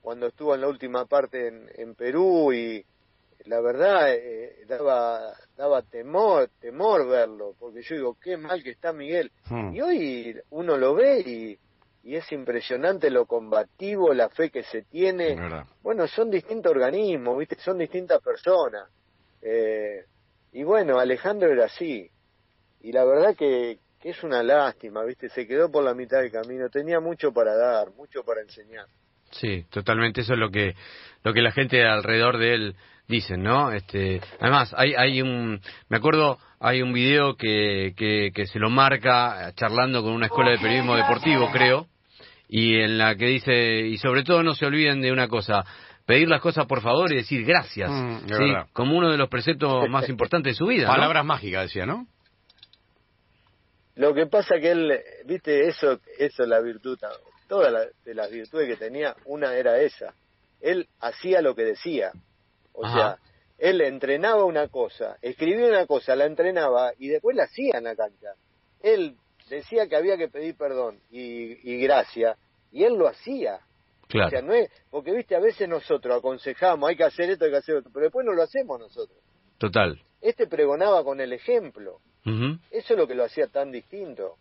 cuando 0.00 0.28
estuvo 0.28 0.54
en 0.54 0.62
la 0.62 0.68
última 0.68 1.06
parte 1.06 1.48
en, 1.48 1.68
en 1.74 1.94
Perú 1.94 2.52
y 2.52 2.84
la 3.46 3.60
verdad 3.60 4.12
eh, 4.12 4.64
daba 4.66 5.32
daba 5.56 5.82
temor 5.82 6.50
temor 6.60 7.08
verlo 7.08 7.54
porque 7.58 7.82
yo 7.82 7.94
digo 7.94 8.16
qué 8.20 8.36
mal 8.36 8.62
que 8.62 8.70
está 8.70 8.92
Miguel. 8.92 9.30
Hmm. 9.48 9.74
y 9.74 9.80
hoy 9.80 10.40
uno 10.50 10.76
lo 10.76 10.94
ve 10.94 11.20
y, 11.20 11.58
y 12.02 12.16
es 12.16 12.30
impresionante 12.32 13.10
lo 13.10 13.26
combativo 13.26 14.12
la 14.12 14.28
fe 14.28 14.50
que 14.50 14.62
se 14.64 14.82
tiene. 14.82 15.36
Bueno 15.82 16.06
son 16.06 16.30
distintos 16.30 16.72
organismos 16.72 17.38
viste 17.38 17.56
son 17.56 17.78
distintas 17.78 18.22
personas. 18.22 18.88
Eh, 19.42 20.04
y 20.52 20.62
bueno 20.62 20.98
Alejandro 20.98 21.50
era 21.50 21.66
así 21.66 22.10
y 22.80 22.92
la 22.92 23.04
verdad 23.04 23.36
que, 23.36 23.78
que 24.00 24.10
es 24.10 24.22
una 24.22 24.42
lástima 24.42 25.04
viste 25.04 25.28
se 25.28 25.46
quedó 25.46 25.70
por 25.70 25.84
la 25.84 25.94
mitad 25.94 26.20
del 26.20 26.30
camino 26.30 26.68
tenía 26.68 27.00
mucho 27.00 27.32
para 27.32 27.56
dar 27.56 27.90
mucho 27.92 28.24
para 28.24 28.40
enseñar 28.40 28.86
Sí, 29.30 29.64
totalmente. 29.70 30.22
Eso 30.22 30.34
es 30.34 30.38
lo 30.38 30.50
que 30.50 30.74
lo 31.22 31.32
que 31.32 31.42
la 31.42 31.52
gente 31.52 31.84
alrededor 31.84 32.38
de 32.38 32.54
él 32.54 32.76
dice, 33.06 33.36
¿no? 33.36 33.72
Este, 33.72 34.20
además, 34.40 34.74
hay 34.76 34.94
hay 34.94 35.22
un, 35.22 35.60
me 35.88 35.96
acuerdo, 35.96 36.38
hay 36.58 36.82
un 36.82 36.92
video 36.92 37.36
que, 37.36 37.94
que, 37.96 38.30
que 38.34 38.46
se 38.46 38.58
lo 38.58 38.70
marca 38.70 39.52
charlando 39.54 40.02
con 40.02 40.12
una 40.12 40.26
escuela 40.26 40.50
de 40.50 40.58
periodismo 40.58 40.96
deportivo, 40.96 41.50
creo, 41.52 41.86
y 42.48 42.76
en 42.80 42.98
la 42.98 43.14
que 43.16 43.26
dice 43.26 43.86
y 43.86 43.98
sobre 43.98 44.24
todo 44.24 44.42
no 44.42 44.54
se 44.54 44.66
olviden 44.66 45.00
de 45.00 45.12
una 45.12 45.28
cosa. 45.28 45.64
Pedir 46.06 46.28
las 46.28 46.40
cosas 46.40 46.66
por 46.66 46.80
favor 46.80 47.12
y 47.12 47.16
decir 47.16 47.44
gracias, 47.44 47.88
mm, 47.88 48.26
¿sí? 48.26 48.52
como 48.72 48.96
uno 48.96 49.10
de 49.10 49.16
los 49.16 49.28
preceptos 49.28 49.88
más 49.88 50.08
importantes 50.08 50.54
de 50.54 50.58
su 50.58 50.66
vida. 50.66 50.88
Palabras 50.88 51.24
mágicas, 51.24 51.64
decía, 51.64 51.86
¿no? 51.86 52.06
Lo 54.00 54.14
que 54.14 54.24
pasa 54.24 54.58
que 54.58 54.70
él, 54.70 54.98
viste, 55.26 55.68
eso, 55.68 56.00
eso 56.18 56.42
es 56.42 56.48
la 56.48 56.58
virtud 56.60 56.98
todas 57.46 57.88
de 58.02 58.14
las 58.14 58.30
virtudes 58.30 58.66
que 58.66 58.76
tenía, 58.76 59.14
una 59.26 59.54
era 59.54 59.78
esa. 59.78 60.14
Él 60.62 60.88
hacía 61.00 61.42
lo 61.42 61.54
que 61.54 61.64
decía. 61.64 62.10
O 62.72 62.88
sea, 62.88 63.18
él 63.58 63.82
entrenaba 63.82 64.46
una 64.46 64.68
cosa, 64.68 65.18
escribía 65.20 65.66
una 65.66 65.84
cosa, 65.86 66.16
la 66.16 66.24
entrenaba 66.24 66.92
y 66.98 67.08
después 67.08 67.36
la 67.36 67.44
hacía 67.44 67.76
en 67.76 67.84
la 67.84 67.94
cancha. 67.94 68.32
Él 68.82 69.16
decía 69.50 69.86
que 69.86 69.96
había 69.96 70.16
que 70.16 70.28
pedir 70.28 70.56
perdón 70.56 70.98
y, 71.10 71.70
y 71.70 71.82
gracia, 71.82 72.38
y 72.72 72.84
él 72.84 72.94
lo 72.94 73.06
hacía. 73.06 73.60
Claro. 74.08 74.28
O 74.28 74.30
sea, 74.30 74.40
no 74.40 74.54
es, 74.54 74.70
porque 74.88 75.12
viste, 75.12 75.36
a 75.36 75.40
veces 75.40 75.68
nosotros 75.68 76.16
aconsejamos, 76.16 76.88
hay 76.88 76.96
que 76.96 77.04
hacer 77.04 77.28
esto, 77.28 77.44
hay 77.44 77.50
que 77.50 77.58
hacer 77.58 77.76
otro, 77.76 77.90
pero 77.92 78.04
después 78.04 78.24
no 78.24 78.32
lo 78.32 78.44
hacemos 78.44 78.80
nosotros. 78.80 79.18
Total. 79.58 80.00
Este 80.22 80.46
pregonaba 80.46 81.04
con 81.04 81.20
el 81.20 81.34
ejemplo. 81.34 82.00
Eso 82.24 82.94
es 82.94 82.98
lo 82.98 83.06
que 83.06 83.14
lo 83.14 83.24
hacía 83.24 83.46
tan 83.46 83.72
distinto. 83.72 84.36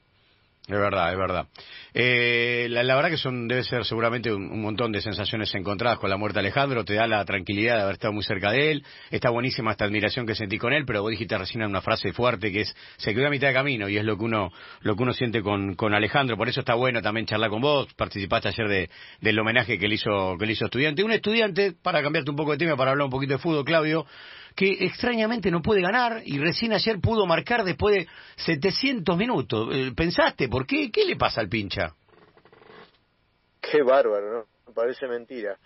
Es 0.69 0.77
verdad, 0.77 1.11
es 1.11 1.17
verdad. 1.17 1.47
Eh, 1.95 2.67
la, 2.69 2.95
verdad 2.95 3.09
que 3.09 3.17
son 3.17 3.47
debe 3.47 3.63
ser 3.63 3.85
seguramente 3.85 4.31
un, 4.31 4.61
montón 4.61 4.91
de 4.91 5.01
sensaciones 5.01 5.53
encontradas 5.55 5.97
con 5.97 6.11
la 6.11 6.17
muerte 6.17 6.35
de 6.35 6.41
Alejandro. 6.41 6.85
Te 6.85 6.93
da 6.93 7.07
la 7.07 7.25
tranquilidad 7.25 7.77
de 7.77 7.81
haber 7.81 7.93
estado 7.93 8.13
muy 8.13 8.23
cerca 8.23 8.51
de 8.51 8.69
él. 8.71 8.85
Está 9.09 9.31
buenísima 9.31 9.71
esta 9.71 9.85
admiración 9.85 10.27
que 10.27 10.35
sentí 10.35 10.59
con 10.59 10.71
él, 10.71 10.83
pero 10.85 11.01
vos 11.01 11.09
dijiste 11.09 11.35
recién 11.39 11.63
una 11.63 11.81
frase 11.81 12.13
fuerte 12.13 12.51
que 12.51 12.61
es 12.61 12.75
se 12.97 13.15
quedó 13.15 13.25
a 13.25 13.29
mitad 13.31 13.47
de 13.47 13.55
camino 13.55 13.89
y 13.89 13.97
es 13.97 14.05
lo 14.05 14.15
que 14.15 14.25
uno 14.25 14.51
lo 14.81 14.95
que 14.95 15.01
uno 15.01 15.13
siente 15.13 15.41
con, 15.41 15.73
con 15.73 15.95
Alejandro. 15.95 16.37
Por 16.37 16.49
eso 16.49 16.59
está 16.59 16.75
bueno 16.75 17.01
también 17.01 17.25
charlar 17.25 17.49
con 17.49 17.61
vos. 17.61 17.91
Participaste 17.95 18.49
ayer 18.49 18.67
de, 18.67 18.89
del 19.21 19.39
homenaje 19.39 19.79
que 19.79 19.87
le 19.87 19.95
hizo 19.95 20.37
que 20.37 20.45
le 20.45 20.51
hizo 20.51 20.65
estudiante. 20.65 21.03
Un 21.03 21.13
estudiante 21.13 21.73
para 21.81 22.03
cambiarte 22.03 22.29
un 22.29 22.37
poco 22.37 22.51
de 22.51 22.59
tema 22.59 22.77
para 22.77 22.91
hablar 22.91 23.05
un 23.05 23.11
poquito 23.11 23.33
de 23.33 23.39
fútbol, 23.39 23.65
Claudio 23.65 24.05
que 24.55 24.85
extrañamente 24.85 25.51
no 25.51 25.61
puede 25.61 25.81
ganar 25.81 26.21
y 26.25 26.37
recién 26.39 26.73
ayer 26.73 26.99
pudo 26.99 27.25
marcar 27.25 27.63
después 27.63 27.95
de 27.95 28.07
700 28.37 29.17
minutos. 29.17 29.69
Eh, 29.73 29.91
¿Pensaste 29.95 30.47
por 30.47 30.65
qué? 30.65 30.91
¿Qué 30.91 31.05
le 31.05 31.15
pasa 31.15 31.41
al 31.41 31.49
pincha? 31.49 31.95
Qué 33.61 33.81
bárbaro, 33.83 34.45
¿no? 34.65 34.73
Parece 34.73 35.07
mentira. 35.07 35.57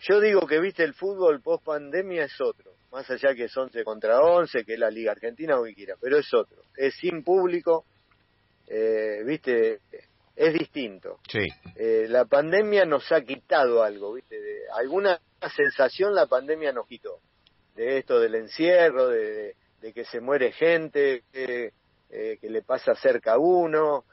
Yo 0.00 0.20
digo 0.20 0.46
que, 0.46 0.60
viste, 0.60 0.82
el 0.82 0.94
fútbol 0.94 1.42
post 1.42 1.64
pandemia 1.64 2.24
es 2.24 2.40
otro. 2.40 2.72
Más 2.90 3.08
allá 3.10 3.34
que 3.34 3.44
es 3.44 3.56
11 3.56 3.84
contra 3.84 4.20
11, 4.20 4.64
que 4.64 4.74
es 4.74 4.78
la 4.78 4.90
Liga 4.90 5.12
Argentina 5.12 5.58
o 5.58 5.64
que 5.64 5.74
quiera, 5.74 5.94
pero 6.00 6.18
es 6.18 6.32
otro. 6.34 6.62
Es 6.76 6.94
sin 6.96 7.22
público, 7.22 7.84
eh, 8.66 9.22
viste, 9.24 9.80
es 10.34 10.52
distinto. 10.54 11.20
Sí. 11.28 11.46
Eh, 11.76 12.06
la 12.08 12.24
pandemia 12.24 12.84
nos 12.84 13.12
ha 13.12 13.20
quitado 13.20 13.82
algo, 13.82 14.14
viste, 14.14 14.36
alguna 14.74 15.20
sensación 15.54 16.14
la 16.14 16.26
pandemia 16.26 16.72
nos 16.72 16.86
quitó 16.86 17.20
de 17.74 17.98
esto 17.98 18.18
del 18.20 18.34
encierro, 18.34 19.08
de, 19.08 19.54
que 19.94 20.04
se 20.04 20.20
muere 20.20 20.52
gente, 20.52 21.22
eh, 21.32 22.38
que 22.40 22.50
le 22.50 22.62
pasa 22.62 22.94
cerca 22.94 23.34
a 23.34 23.38
uno. 23.38 24.04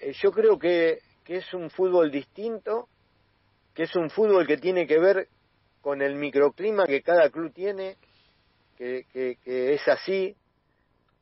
Eh, 0.00 0.12
yo 0.20 0.30
creo 0.30 0.58
que, 0.58 0.98
que 1.24 1.36
es 1.36 1.54
un 1.54 1.70
fútbol 1.70 2.10
distinto, 2.10 2.88
que 3.74 3.84
es 3.84 3.96
un 3.96 4.10
fútbol 4.10 4.46
que 4.46 4.56
tiene 4.56 4.86
que 4.86 4.98
ver 4.98 5.28
con 5.80 6.02
el 6.02 6.16
microclima 6.16 6.86
que 6.86 7.02
cada 7.02 7.30
club 7.30 7.52
tiene, 7.52 7.96
que, 8.76 9.06
que, 9.12 9.74
es 9.74 9.86
así, 9.88 10.36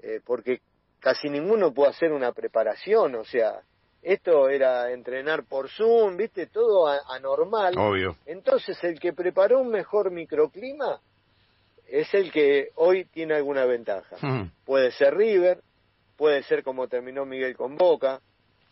eh, 0.00 0.20
porque 0.24 0.60
casi 0.98 1.28
ninguno 1.28 1.72
puede 1.72 1.90
hacer 1.90 2.12
una 2.12 2.32
preparación, 2.32 3.14
o 3.14 3.24
sea, 3.24 3.60
esto 4.02 4.48
era 4.48 4.90
entrenar 4.90 5.44
por 5.44 5.70
Zoom, 5.70 6.16
viste, 6.16 6.46
todo 6.46 6.86
anormal. 6.86 7.74
Obvio. 7.78 8.16
Entonces, 8.26 8.82
el 8.84 8.98
que 9.00 9.12
preparó 9.12 9.60
un 9.60 9.68
mejor 9.68 10.10
microclima 10.10 11.00
es 11.94 12.12
el 12.12 12.32
que 12.32 12.70
hoy 12.74 13.04
tiene 13.04 13.34
alguna 13.34 13.64
ventaja. 13.66 14.16
Puede 14.64 14.90
ser 14.90 15.14
River, 15.14 15.60
puede 16.16 16.42
ser 16.42 16.64
como 16.64 16.88
terminó 16.88 17.24
Miguel 17.24 17.56
con 17.56 17.76
Boca. 17.76 18.20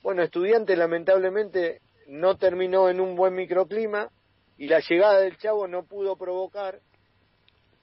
Bueno, 0.02 0.24
estudiante 0.24 0.74
lamentablemente 0.74 1.82
no 2.08 2.36
terminó 2.36 2.88
en 2.88 3.00
un 3.00 3.14
buen 3.14 3.34
microclima 3.34 4.10
y 4.58 4.66
la 4.66 4.80
llegada 4.80 5.20
del 5.20 5.36
Chavo 5.36 5.68
no 5.68 5.84
pudo 5.84 6.16
provocar 6.16 6.80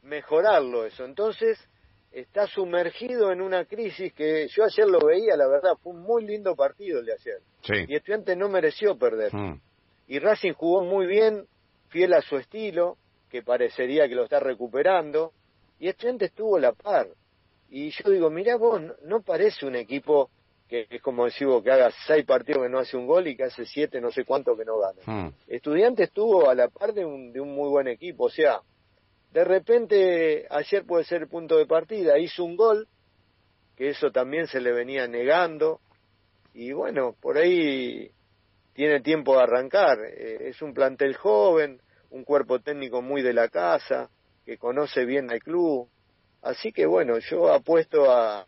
mejorarlo 0.04 0.86
eso. 0.86 1.06
Entonces 1.06 1.58
está 2.12 2.46
sumergido 2.48 3.32
en 3.32 3.40
una 3.40 3.64
crisis 3.64 4.12
que 4.12 4.50
yo 4.50 4.66
ayer 4.66 4.88
lo 4.88 5.00
veía, 5.00 5.38
la 5.38 5.48
verdad, 5.48 5.78
fue 5.82 5.94
un 5.94 6.02
muy 6.02 6.26
lindo 6.26 6.54
partido 6.54 7.00
el 7.00 7.06
de 7.06 7.14
ayer. 7.14 7.86
Y 7.88 7.96
estudiante 7.96 8.36
no 8.36 8.50
mereció 8.50 8.98
perder. 8.98 9.32
Y 10.06 10.20
Racing 10.20 10.52
jugó 10.52 10.84
muy 10.84 11.06
bien, 11.06 11.48
fiel 11.88 12.12
a 12.14 12.22
su 12.22 12.36
estilo, 12.36 12.98
que 13.30 13.44
parecería 13.44 14.08
que 14.08 14.16
lo 14.16 14.24
está 14.24 14.40
recuperando, 14.40 15.34
y 15.80 15.88
Estudiantes 15.88 16.30
estuvo 16.30 16.60
la 16.60 16.74
par. 16.74 17.08
Y 17.70 17.92
yo 17.92 18.10
digo, 18.10 18.30
mira 18.30 18.56
vos, 18.58 18.82
no, 19.04 19.22
parece 19.22 19.66
un 19.66 19.76
equipo 19.76 20.30
que 20.68 20.88
es 20.90 21.02
como 21.02 21.26
decir 21.26 21.48
que 21.64 21.72
haga 21.72 21.92
seis 22.06 22.26
partidos 22.26 22.64
que 22.64 22.70
no 22.70 22.80
hace 22.80 22.96
un 22.96 23.08
gol 23.08 23.28
y 23.28 23.36
que 23.36 23.44
hace 23.44 23.66
siete, 23.66 24.00
no 24.00 24.12
sé 24.12 24.24
cuánto 24.24 24.56
que 24.56 24.66
no 24.66 24.78
gana. 24.78 25.02
Hmm. 25.06 25.34
Estudiante 25.48 26.04
estuvo 26.04 26.50
a 26.50 26.54
la 26.54 26.68
par 26.68 26.94
de 26.94 27.06
un, 27.06 27.32
de 27.32 27.42
un 27.42 27.56
muy 27.56 27.70
buen 27.70 27.88
equipo, 27.88 28.26
o 28.26 28.30
sea, 28.30 28.62
de 29.32 29.44
repente 29.44 30.46
ayer 30.50 30.86
puede 30.86 31.06
ser 31.06 31.24
el 31.24 31.28
punto 31.28 31.58
de 31.58 31.66
partida, 31.66 32.20
hizo 32.20 32.44
un 32.44 32.56
gol, 32.56 32.88
que 33.76 33.90
eso 33.90 34.12
también 34.12 34.48
se 34.48 34.62
le 34.62 34.72
venía 34.72 35.08
negando, 35.08 35.80
y 36.54 36.72
bueno, 36.72 37.16
por 37.20 37.38
ahí 37.38 38.12
tiene 38.74 39.02
tiempo 39.02 39.36
de 39.36 39.44
arrancar. 39.44 40.00
Eh, 40.06 40.50
es 40.50 40.62
un 40.62 40.74
plantel 40.74 41.16
joven, 41.16 41.82
un 42.12 42.24
cuerpo 42.24 42.60
técnico 42.60 43.02
muy 43.02 43.22
de 43.22 43.34
la 43.34 43.50
casa, 43.50 44.10
que 44.46 44.58
conoce 44.58 45.06
bien 45.06 45.30
al 45.32 45.40
club. 45.40 45.88
Así 46.42 46.72
que 46.72 46.86
bueno, 46.86 47.20
yo 47.20 47.54
apuesto 47.54 48.12
a, 48.12 48.46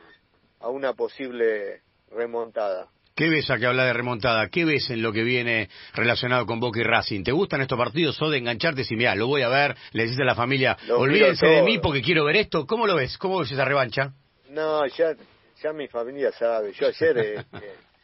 a 0.60 0.70
una 0.70 0.94
posible 0.94 1.82
remontada. 2.10 2.88
¿Qué 3.16 3.30
ves 3.30 3.50
a 3.52 3.58
que 3.58 3.66
habla 3.66 3.86
de 3.86 3.94
remontada? 3.94 4.48
¿Qué 4.50 4.64
ves 4.66 4.90
en 4.90 5.02
lo 5.02 5.12
que 5.12 5.24
viene 5.24 5.70
relacionado 5.94 6.46
con 6.46 6.60
Boca 6.60 6.80
y 6.80 6.84
Racing? 6.84 7.24
¿Te 7.24 7.32
gustan 7.32 7.62
estos 7.62 7.78
partidos 7.78 8.20
o 8.22 8.30
de 8.30 8.38
engancharte 8.38 8.84
si 8.84 8.96
mira, 8.96 9.14
lo 9.16 9.28
voy 9.28 9.42
a 9.42 9.50
ver, 9.50 9.76
le 9.92 10.04
dices 10.04 10.20
a 10.22 10.24
la 10.24 10.34
familia, 10.34 10.78
olvídense 10.90 11.46
de 11.46 11.62
mí 11.62 11.78
porque 11.80 12.02
quiero 12.02 12.24
ver 12.26 12.38
esto? 12.38 12.66
¿Cómo 12.66 12.88
lo 12.88 12.96
ves? 12.96 13.18
¿Cómo 13.18 13.40
ves 13.40 13.52
esa 13.52 13.66
revancha? 13.66 14.14
No, 14.50 14.88
ya, 14.88 15.14
ya 15.62 15.74
mi 15.74 15.88
familia 15.88 16.32
sabe. 16.32 16.72
Yo 16.72 16.88
ayer 16.88 17.18
eh, 17.18 17.46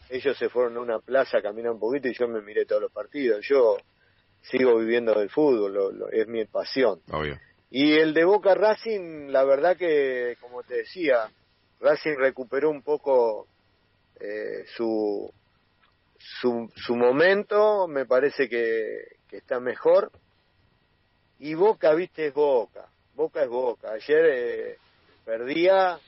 ellos 0.09 0.37
se 0.37 0.49
fueron 0.49 0.77
a 0.77 0.81
una 0.81 0.99
plaza 0.99 1.37
a 1.37 1.41
caminar 1.41 1.71
un 1.71 1.79
poquito 1.79 2.09
y 2.09 2.13
yo 2.13 2.27
me 2.27 2.41
miré 2.41 2.65
todos 2.65 2.81
los 2.81 2.91
partidos. 2.91 3.45
Yo 3.47 3.77
sigo 4.49 4.77
viviendo 4.77 5.13
del 5.13 5.29
fútbol, 5.29 6.09
es 6.11 6.27
mi 6.27 6.45
pasión. 6.45 7.01
Obvio. 7.11 7.37
Y 7.69 7.93
el 7.99 8.13
de 8.13 8.23
Boca 8.23 8.55
Racing, 8.55 9.27
la 9.29 9.43
verdad 9.43 9.75
que, 9.75 10.37
como 10.39 10.63
te 10.63 10.75
decía, 10.75 11.29
Racing 11.79 12.15
recuperó 12.17 12.69
un 12.69 12.81
poco 12.81 13.47
eh, 14.19 14.65
su, 14.75 15.31
su, 16.17 16.71
su 16.75 16.95
momento, 16.95 17.87
me 17.87 18.05
parece 18.05 18.47
que, 18.47 19.17
que 19.27 19.37
está 19.37 19.59
mejor. 19.59 20.11
Y 21.39 21.53
Boca, 21.55 21.93
viste, 21.93 22.27
es 22.27 22.33
Boca. 22.33 22.87
Boca 23.15 23.43
es 23.43 23.49
Boca. 23.49 23.91
Ayer 23.91 24.25
eh, 24.25 24.77
perdía 25.25 25.99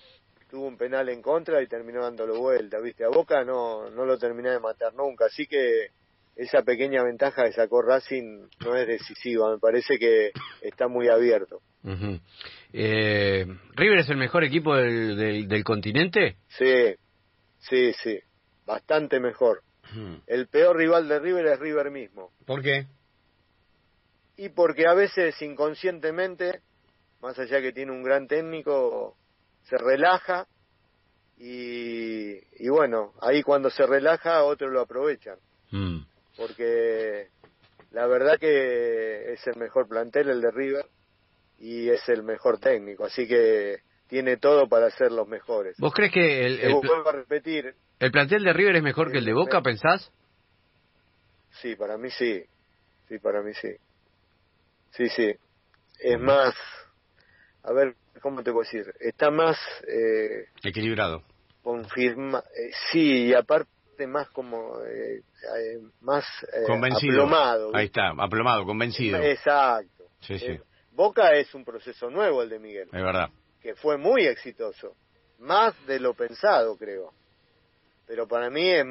tuvo 0.50 0.66
un 0.66 0.78
penal 0.78 1.08
en 1.10 1.22
contra 1.22 1.62
y 1.62 1.68
terminó 1.68 2.02
dándolo 2.02 2.40
vuelta, 2.40 2.80
¿viste? 2.80 3.06
A 3.06 3.10
Boca 3.10 3.44
no, 3.44 3.90
no 3.92 4.06
lo 4.06 4.18
terminé 4.18 4.50
de 4.50 4.60
matar 4.60 4.94
nunca, 4.96 5.26
así 5.26 5.46
que 5.46 5.92
esa 6.40 6.64
pequeña 6.64 7.04
ventaja 7.04 7.44
que 7.44 7.52
sacó 7.52 7.82
Racing 7.82 8.48
no 8.62 8.76
es 8.78 8.88
decisiva, 8.88 9.52
me 9.52 9.60
parece 9.60 10.00
que 10.00 10.32
está 10.62 10.88
muy 10.88 11.10
abierto. 11.10 11.62
eh, 12.72 13.46
¿River 13.76 14.00
es 14.00 14.10
el 14.10 14.16
mejor 14.16 14.46
equipo 14.46 14.74
del, 14.74 15.48
del, 15.50 15.64
continente? 15.66 16.38
Sí, 16.48 16.96
sí, 17.60 17.92
sí, 18.02 18.20
bastante 18.66 19.20
mejor. 19.20 19.64
El 20.28 20.48
peor 20.48 20.78
rival 20.78 21.10
de 21.10 21.20
River 21.20 21.48
es 21.48 21.60
River 21.60 21.92
mismo. 21.92 22.32
¿Por 22.46 22.62
qué? 22.62 22.86
Y 24.38 24.50
porque 24.50 24.88
a 24.88 24.94
veces 24.94 25.42
inconscientemente, 25.42 26.62
más 27.22 27.38
allá 27.38 27.60
que 27.60 27.74
tiene 27.74 27.92
un 27.92 28.04
gran 28.04 28.28
técnico, 28.28 29.18
se 29.64 29.78
relaja 29.78 30.48
y, 31.38 32.38
y 32.64 32.70
bueno, 32.70 33.14
ahí 33.22 33.44
cuando 33.44 33.70
se 33.70 33.86
relaja 33.86 34.44
otros 34.44 34.72
lo 34.72 34.80
aprovechan. 34.80 35.38
Mm. 35.72 36.09
Porque 36.40 37.28
la 37.92 38.08
verdad 38.08 38.40
que 38.40 39.34
es 39.34 39.46
el 39.46 39.58
mejor 39.58 39.90
plantel 39.90 40.30
el 40.30 40.42
de 40.42 40.52
River 40.52 40.86
y 41.60 41.90
es 41.90 42.08
el 42.08 42.24
mejor 42.24 42.60
técnico, 42.60 43.04
así 43.04 43.28
que 43.28 43.80
tiene 44.08 44.38
todo 44.38 44.70
para 44.70 44.90
ser 44.90 45.12
los 45.12 45.28
mejores. 45.28 45.76
¿Vos 45.78 45.94
crees 45.94 46.14
que 46.14 46.46
el, 46.46 46.60
el, 46.62 46.82
repetir, 47.14 47.76
el 48.00 48.12
plantel 48.12 48.44
de 48.46 48.54
River 48.54 48.78
es 48.78 48.84
mejor 48.84 49.12
que 49.12 49.18
el 49.18 49.26
de 49.26 49.34
Boca, 49.34 49.62
pensás? 49.62 50.12
Sí, 51.62 51.76
para 51.76 51.98
mí 51.98 52.10
sí. 52.10 52.42
Sí, 53.10 53.20
para 53.20 53.42
mí 53.42 53.54
sí. 53.56 53.76
Sí, 54.92 55.10
sí. 55.10 55.34
Es 56.00 56.20
más, 56.20 56.56
a 57.64 57.74
ver, 57.74 57.96
¿cómo 58.22 58.42
te 58.44 58.52
puedo 58.54 58.64
decir? 58.64 58.94
Está 59.02 59.30
más... 59.30 59.58
Eh, 59.88 60.46
Equilibrado. 60.64 61.22
Confirma, 61.62 62.40
eh, 62.56 62.72
sí, 62.92 63.26
y 63.28 63.34
aparte 63.34 63.70
más 64.08 64.30
como... 64.30 64.80
Eh, 64.82 65.18
eh 65.20 65.80
más 66.02 66.26
eh, 66.54 66.64
convencido. 66.66 67.24
aplomado. 67.24 67.72
Ahí 67.74 67.86
está, 67.86 68.10
aplomado, 68.18 68.66
convencido. 68.66 69.22
Exacto. 69.22 70.06
Sí, 70.22 70.38
sí. 70.40 70.60
Boca 70.92 71.34
es 71.34 71.54
un 71.56 71.64
proceso 71.64 72.10
nuevo 72.10 72.44
el 72.44 72.50
de 72.50 72.60
Miguel. 72.60 72.90
Es 72.92 73.04
verdad. 73.04 73.30
Que 73.62 73.76
fue 73.76 73.98
muy 73.98 74.26
exitoso. 74.26 74.96
Más 75.40 75.74
de 75.86 76.00
lo 76.00 76.14
pensado, 76.14 76.78
creo. 76.78 77.14
Pero 78.06 78.28
para 78.28 78.50
mí 78.50 78.68
es 78.68 78.86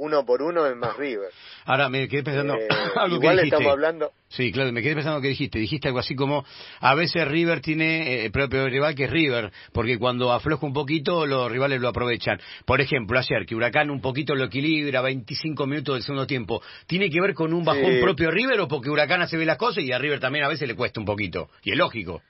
uno 0.00 0.24
por 0.24 0.40
uno 0.40 0.66
es 0.66 0.74
más 0.76 0.96
River. 0.96 1.28
Ahora 1.66 1.90
me 1.90 2.08
quedé 2.08 2.22
pensando 2.22 2.54
eh, 2.54 2.68
algo 2.96 3.16
igual 3.16 3.38
que 3.38 3.44
estamos 3.44 3.72
hablando. 3.72 4.12
Sí, 4.28 4.50
claro, 4.50 4.72
me 4.72 4.82
quedé 4.82 4.94
pensando 4.94 5.18
lo 5.18 5.22
que 5.22 5.28
dijiste. 5.28 5.58
Dijiste 5.58 5.88
algo 5.88 6.00
así 6.00 6.14
como 6.14 6.44
a 6.80 6.94
veces 6.94 7.28
River 7.28 7.60
tiene 7.60 8.14
eh, 8.14 8.24
el 8.24 8.32
propio 8.32 8.66
rival 8.66 8.94
que 8.94 9.04
es 9.04 9.10
River, 9.10 9.52
porque 9.72 9.98
cuando 9.98 10.32
afloja 10.32 10.64
un 10.64 10.72
poquito 10.72 11.26
los 11.26 11.52
rivales 11.52 11.82
lo 11.82 11.88
aprovechan. 11.88 12.40
Por 12.64 12.80
ejemplo, 12.80 13.18
ayer 13.18 13.44
que 13.44 13.54
Huracán 13.54 13.90
un 13.90 14.00
poquito 14.00 14.34
lo 14.34 14.44
equilibra, 14.44 15.02
25 15.02 15.66
minutos 15.66 15.96
del 15.96 16.02
segundo 16.02 16.26
tiempo, 16.26 16.62
¿tiene 16.86 17.10
que 17.10 17.20
ver 17.20 17.34
con 17.34 17.52
un 17.52 17.62
bajón 17.62 18.00
propio 18.00 18.30
River 18.30 18.58
o 18.60 18.68
porque 18.68 18.88
Huracán 18.88 19.20
hace 19.20 19.36
bien 19.36 19.48
las 19.48 19.58
cosas 19.58 19.84
y 19.84 19.92
a 19.92 19.98
River 19.98 20.18
también 20.18 20.46
a 20.46 20.48
veces 20.48 20.66
le 20.66 20.74
cuesta 20.74 20.98
un 20.98 21.06
poquito? 21.06 21.50
Y 21.62 21.72
es 21.72 21.76
lógico. 21.76 22.22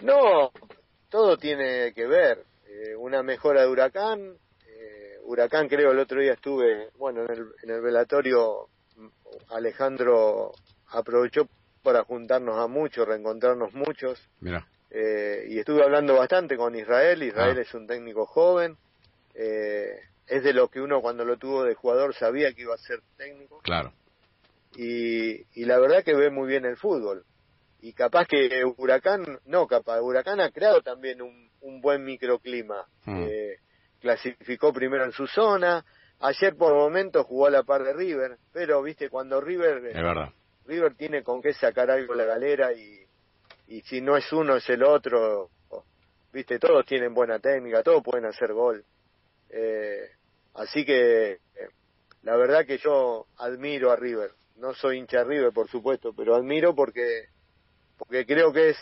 No, 0.00 0.52
todo 1.10 1.36
tiene 1.36 1.92
que 1.94 2.06
ver. 2.06 2.38
Eh, 2.66 2.96
una 2.96 3.22
mejora 3.22 3.60
de 3.60 3.68
Huracán, 3.68 4.38
Huracán 5.24 5.68
creo 5.68 5.92
el 5.92 5.98
otro 5.98 6.20
día 6.20 6.34
estuve, 6.34 6.90
bueno, 6.96 7.22
en 7.24 7.30
el, 7.30 7.46
en 7.62 7.70
el 7.70 7.80
velatorio 7.80 8.68
Alejandro 9.50 10.52
aprovechó 10.88 11.48
para 11.82 12.04
juntarnos 12.04 12.58
a 12.58 12.66
muchos, 12.66 13.06
reencontrarnos 13.06 13.74
muchos. 13.74 14.20
Mira. 14.40 14.66
Eh, 14.90 15.46
y 15.48 15.58
estuve 15.58 15.82
hablando 15.82 16.14
bastante 16.16 16.56
con 16.56 16.74
Israel. 16.74 17.22
Israel 17.22 17.56
ah. 17.58 17.62
es 17.62 17.74
un 17.74 17.86
técnico 17.86 18.26
joven. 18.26 18.76
Eh, 19.34 19.98
es 20.26 20.42
de 20.42 20.52
lo 20.52 20.68
que 20.68 20.80
uno 20.80 21.02
cuando 21.02 21.24
lo 21.24 21.36
tuvo 21.36 21.64
de 21.64 21.74
jugador 21.74 22.14
sabía 22.14 22.52
que 22.52 22.62
iba 22.62 22.74
a 22.74 22.78
ser 22.78 23.00
técnico. 23.16 23.60
Claro. 23.62 23.92
Y, 24.76 25.44
y 25.60 25.64
la 25.66 25.78
verdad 25.78 26.04
que 26.04 26.14
ve 26.14 26.30
muy 26.30 26.48
bien 26.48 26.64
el 26.64 26.76
fútbol. 26.76 27.24
Y 27.80 27.92
capaz 27.92 28.26
que 28.26 28.64
Huracán, 28.78 29.40
no 29.44 29.66
capaz, 29.66 30.00
Huracán 30.00 30.40
ha 30.40 30.50
creado 30.50 30.80
también 30.80 31.20
un, 31.20 31.50
un 31.60 31.80
buen 31.82 32.02
microclima. 32.04 32.86
Hmm. 33.04 33.24
Eh, 33.24 33.43
clasificó 34.04 34.70
primero 34.70 35.04
en 35.04 35.12
su 35.12 35.26
zona. 35.26 35.82
Ayer 36.20 36.54
por 36.56 36.74
momentos 36.74 37.24
jugó 37.24 37.46
a 37.46 37.50
la 37.50 37.62
par 37.62 37.82
de 37.82 37.94
River, 37.94 38.36
pero 38.52 38.82
viste 38.82 39.08
cuando 39.08 39.40
River 39.40 39.80
River 40.66 40.94
tiene 40.94 41.22
con 41.22 41.40
qué 41.40 41.54
sacar 41.54 41.90
algo 41.90 42.14
la 42.14 42.24
galera 42.24 42.72
y, 42.74 43.00
y 43.66 43.80
si 43.82 44.02
no 44.02 44.16
es 44.16 44.30
uno 44.30 44.56
es 44.56 44.68
el 44.68 44.82
otro. 44.82 45.48
Viste, 46.32 46.58
todos 46.58 46.84
tienen 46.84 47.14
buena 47.14 47.38
técnica, 47.38 47.82
todos 47.82 48.02
pueden 48.02 48.26
hacer 48.26 48.52
gol. 48.52 48.84
Eh, 49.48 50.10
así 50.54 50.84
que 50.84 51.32
eh, 51.32 51.38
la 52.22 52.36
verdad 52.36 52.66
que 52.66 52.76
yo 52.76 53.26
admiro 53.38 53.90
a 53.90 53.96
River. 53.96 54.32
No 54.56 54.74
soy 54.74 54.98
hincha 54.98 55.18
de 55.18 55.24
River, 55.24 55.52
por 55.52 55.68
supuesto, 55.68 56.12
pero 56.14 56.34
admiro 56.34 56.74
porque 56.74 57.28
porque 57.96 58.26
creo 58.26 58.52
que 58.52 58.70
es 58.70 58.78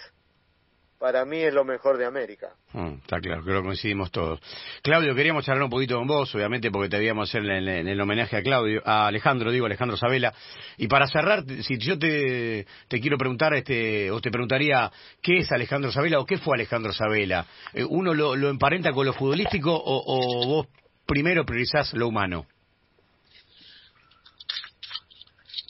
para 1.03 1.25
mí 1.25 1.43
es 1.43 1.53
lo 1.53 1.65
mejor 1.65 1.99
de 1.99 2.07
América. 2.07 2.55
Mm, 2.75 2.99
está 3.03 3.19
claro, 3.19 3.43
creo 3.43 3.61
que 3.61 3.67
coincidimos 3.67 4.13
todos. 4.13 4.39
Claudio, 4.83 5.17
queríamos 5.17 5.45
charlar 5.45 5.65
un 5.65 5.71
poquito 5.71 5.99
con 5.99 6.07
vos, 6.07 6.33
obviamente, 6.33 6.71
porque 6.71 6.89
te 6.89 6.99
debíamos 6.99 7.29
hacer 7.29 7.45
en, 7.45 7.89
el 7.89 8.01
homenaje 8.01 8.37
a 8.37 8.43
Claudio, 8.45 8.81
a 8.85 9.09
Alejandro, 9.09 9.51
digo, 9.51 9.67
Alejandro 9.67 9.97
Sabela. 9.97 10.33
Y 10.77 10.87
para 10.87 11.09
cerrar, 11.09 11.43
si 11.63 11.77
yo 11.79 11.99
te, 11.99 12.69
te 12.87 13.01
quiero 13.01 13.19
preguntar, 13.19 13.53
este, 13.55 14.13
o 14.13 14.21
te 14.21 14.31
preguntaría, 14.31 14.93
¿qué 15.21 15.39
es 15.39 15.51
Alejandro 15.51 15.91
Sabela 15.91 16.21
o 16.21 16.25
qué 16.25 16.39
fue 16.39 16.55
Alejandro 16.55 16.93
Sabela? 16.93 17.47
Eh, 17.73 17.83
¿Uno 17.83 18.15
lo, 18.15 18.37
lo, 18.37 18.49
emparenta 18.49 18.93
con 18.93 19.05
lo 19.05 19.13
futbolístico 19.13 19.75
o, 19.75 20.05
o 20.07 20.47
vos 20.47 20.69
primero 21.05 21.45
priorizás 21.45 21.95
lo 21.95 22.07
humano? 22.07 22.47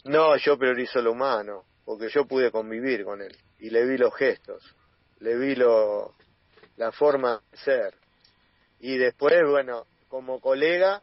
No, 0.04 0.36
yo 0.36 0.58
priorizo 0.58 1.00
lo 1.00 1.12
humano, 1.12 1.62
porque 1.86 2.10
yo 2.10 2.26
pude 2.26 2.50
convivir 2.50 3.04
con 3.04 3.22
él 3.22 3.34
y 3.60 3.70
le 3.70 3.86
vi 3.86 3.96
los 3.96 4.14
gestos 4.14 4.62
le 5.22 5.36
vi 5.36 5.54
lo, 5.54 6.14
la 6.76 6.92
forma 6.92 7.40
de 7.50 7.56
ser. 7.58 7.94
Y 8.80 8.98
después, 8.98 9.34
bueno, 9.48 9.86
como 10.08 10.40
colega, 10.40 11.00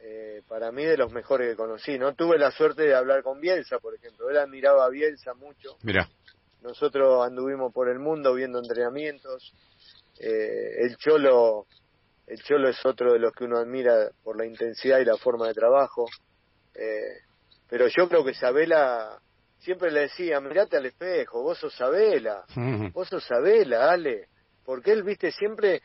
eh, 0.00 0.42
para 0.46 0.70
mí 0.70 0.84
de 0.84 0.98
los 0.98 1.10
mejores 1.12 1.50
que 1.50 1.56
conocí. 1.56 1.98
No 1.98 2.14
tuve 2.14 2.38
la 2.38 2.50
suerte 2.50 2.82
de 2.82 2.94
hablar 2.94 3.22
con 3.22 3.40
Bielsa, 3.40 3.78
por 3.78 3.94
ejemplo. 3.94 4.28
Él 4.28 4.36
admiraba 4.36 4.84
a 4.84 4.90
Bielsa 4.90 5.32
mucho. 5.32 5.76
Mira. 5.82 6.08
Nosotros 6.60 7.26
anduvimos 7.26 7.72
por 7.72 7.88
el 7.88 7.98
mundo 7.98 8.34
viendo 8.34 8.58
entrenamientos. 8.58 9.54
Eh, 10.18 10.82
el 10.82 10.96
Cholo, 10.98 11.66
el 12.26 12.42
Cholo 12.42 12.68
es 12.68 12.84
otro 12.84 13.14
de 13.14 13.18
los 13.18 13.32
que 13.32 13.44
uno 13.44 13.58
admira 13.58 14.10
por 14.22 14.36
la 14.36 14.44
intensidad 14.44 14.98
y 14.98 15.06
la 15.06 15.16
forma 15.16 15.48
de 15.48 15.54
trabajo. 15.54 16.06
Eh, 16.74 17.20
pero 17.68 17.86
yo 17.88 18.06
creo 18.08 18.24
que 18.24 18.32
Isabela 18.32 19.18
siempre 19.64 19.90
le 19.90 20.00
decía, 20.00 20.40
mirate 20.40 20.76
al 20.76 20.86
espejo, 20.86 21.42
vos 21.42 21.58
sos 21.58 21.74
Sabela, 21.74 22.44
vos 22.92 23.08
sos 23.08 23.24
Sabela, 23.24 23.90
Ale. 23.90 24.28
porque 24.64 24.92
él, 24.92 25.02
viste, 25.02 25.32
siempre, 25.32 25.80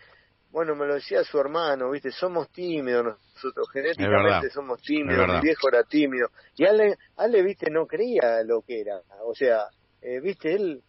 bueno, 0.51 0.75
me 0.75 0.85
lo 0.85 0.95
decía 0.95 1.23
su 1.23 1.39
hermano, 1.39 1.89
viste, 1.89 2.11
somos 2.11 2.51
tímidos 2.51 3.17
nosotros, 3.33 3.69
genéticamente 3.71 4.49
somos 4.49 4.81
tímidos, 4.81 5.27
mi 5.27 5.41
viejo 5.41 5.69
era 5.69 5.83
tímido, 5.83 6.27
y 6.57 6.65
Ale, 6.65 6.97
Ale, 7.15 7.41
viste, 7.41 7.71
no 7.71 7.87
creía 7.87 8.43
lo 8.43 8.61
que 8.61 8.81
era, 8.81 9.01
o 9.23 9.33
sea, 9.33 9.67
eh, 10.01 10.19
viste, 10.19 10.53
él 10.53 10.83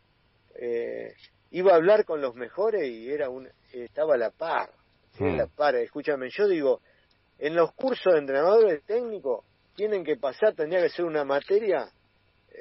eh, 0.57 1.15
iba 1.51 1.73
a 1.73 1.77
hablar 1.77 2.05
con 2.05 2.21
los 2.21 2.35
mejores 2.35 2.89
y 2.89 3.09
era 3.09 3.31
un, 3.31 3.49
estaba 3.73 4.15
a 4.15 4.19
la 4.19 4.31
par, 4.31 4.71
hmm. 5.19 5.37
la 5.37 5.47
par, 5.47 5.77
escúchame, 5.77 6.29
yo 6.31 6.49
digo, 6.49 6.81
en 7.39 7.55
los 7.55 7.73
cursos 7.73 8.15
de 8.15 8.19
entrenadores 8.19 8.85
técnicos 8.85 9.45
tienen 9.77 10.05
que 10.05 10.17
pasar, 10.17 10.55
tendría 10.55 10.83
que 10.83 10.91
ser 10.91 11.05
una 11.05 11.25
materia 11.25 11.89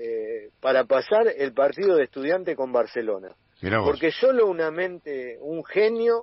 eh, 0.01 0.51
para 0.61 0.85
pasar 0.85 1.27
el 1.27 1.51
partido 1.51 1.97
de 1.97 2.05
estudiante 2.05 2.55
con 2.55 2.71
Barcelona. 2.71 3.35
Porque 3.83 4.11
solo 4.13 4.47
una 4.47 4.71
mente, 4.71 5.37
un 5.41 5.65
genio, 5.65 6.21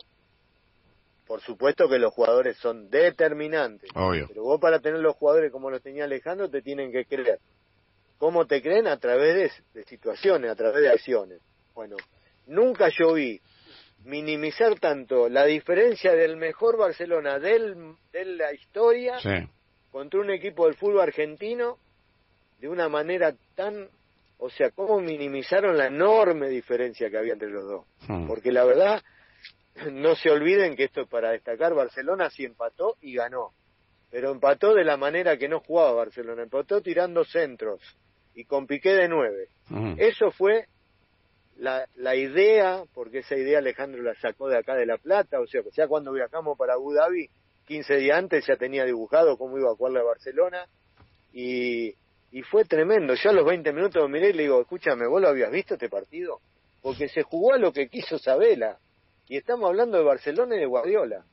por 1.26 1.42
supuesto 1.42 1.86
que 1.86 1.98
los 1.98 2.14
jugadores 2.14 2.56
son 2.56 2.88
determinantes. 2.88 3.90
Pero 4.28 4.44
vos 4.44 4.58
para 4.58 4.80
tener 4.80 5.00
los 5.00 5.14
jugadores 5.16 5.52
como 5.52 5.70
los 5.70 5.82
tenía 5.82 6.04
Alejandro 6.04 6.48
te 6.48 6.62
tienen 6.62 6.90
que 6.90 7.04
creer. 7.04 7.38
¿Cómo 8.16 8.46
te 8.46 8.62
creen? 8.62 8.86
A 8.86 8.96
través 8.96 9.52
de, 9.74 9.84
situaciones, 9.84 10.50
a 10.50 10.54
través 10.54 10.80
de 10.80 10.88
acciones. 10.88 11.42
Bueno, 11.74 11.96
nunca 12.46 12.88
yo 12.88 13.12
vi 13.12 13.42
minimizar 14.04 14.80
tanto 14.80 15.28
la 15.28 15.44
diferencia 15.44 16.14
del 16.14 16.38
mejor 16.38 16.78
Barcelona 16.78 17.38
del, 17.38 17.94
de 18.10 18.24
la 18.24 18.54
historia 18.54 19.18
contra 19.90 20.20
un 20.20 20.30
equipo 20.30 20.64
del 20.64 20.76
fútbol 20.76 21.00
argentino 21.00 21.76
de 22.58 22.68
una 22.68 22.88
manera 22.88 23.34
tan 23.54 23.88
o 24.38 24.50
sea, 24.50 24.70
cómo 24.70 25.00
minimizaron 25.00 25.76
la 25.76 25.86
enorme 25.86 26.48
diferencia 26.48 27.10
que 27.10 27.18
había 27.18 27.32
entre 27.32 27.50
los 27.50 27.64
dos. 27.64 27.86
Hmm. 28.06 28.26
Porque 28.26 28.52
la 28.52 28.64
verdad, 28.64 29.02
no 29.92 30.14
se 30.14 30.30
olviden 30.30 30.76
que 30.76 30.84
esto 30.84 31.02
es 31.02 31.08
para 31.08 31.30
destacar, 31.30 31.74
Barcelona 31.74 32.30
sí 32.30 32.44
empató 32.44 32.96
y 33.00 33.14
ganó. 33.14 33.52
Pero 34.10 34.30
empató 34.30 34.74
de 34.74 34.84
la 34.84 34.96
manera 34.96 35.36
que 35.36 35.48
no 35.48 35.60
jugaba 35.60 35.92
Barcelona, 35.92 36.42
empató 36.42 36.80
tirando 36.80 37.24
centros 37.24 37.80
y 38.34 38.44
con 38.44 38.66
Piqué 38.66 38.94
de 38.94 39.08
nueve. 39.08 39.48
Hmm. 39.68 39.94
Eso 39.96 40.30
fue 40.30 40.66
la, 41.56 41.86
la 41.94 42.14
idea, 42.14 42.84
porque 42.92 43.20
esa 43.20 43.36
idea 43.36 43.58
Alejandro 43.58 44.02
la 44.02 44.14
sacó 44.16 44.48
de 44.48 44.58
acá 44.58 44.74
de 44.74 44.86
La 44.86 44.98
Plata, 44.98 45.40
o 45.40 45.46
sea, 45.46 45.62
ya 45.72 45.88
cuando 45.88 46.12
viajamos 46.12 46.58
para 46.58 46.74
Abu 46.74 46.92
Dhabi, 46.92 47.30
15 47.66 47.96
días 47.96 48.18
antes 48.18 48.46
ya 48.46 48.56
tenía 48.56 48.84
dibujado 48.84 49.38
cómo 49.38 49.58
iba 49.58 49.70
a 49.70 49.74
jugar 49.74 49.92
la 49.92 50.02
Barcelona 50.02 50.66
y 51.32 51.94
y 52.36 52.42
fue 52.42 52.66
tremendo. 52.66 53.14
Yo 53.14 53.30
a 53.30 53.32
los 53.32 53.46
20 53.46 53.72
minutos 53.72 54.02
lo 54.02 54.10
miré 54.10 54.28
y 54.28 54.32
le 54.34 54.42
digo, 54.42 54.60
escúchame, 54.60 55.06
¿vos 55.06 55.22
lo 55.22 55.28
habías 55.28 55.50
visto 55.50 55.72
este 55.72 55.88
partido? 55.88 56.40
Porque 56.82 57.08
se 57.08 57.22
jugó 57.22 57.54
a 57.54 57.58
lo 57.58 57.72
que 57.72 57.88
quiso 57.88 58.18
Sabela. 58.18 58.76
Y 59.26 59.38
estamos 59.38 59.66
hablando 59.66 59.96
de 59.96 60.04
Barcelona 60.04 60.54
y 60.54 60.58
de 60.58 60.66
Guardiola. 60.66 61.24